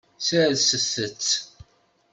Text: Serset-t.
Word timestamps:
Serset-t. 0.27 1.27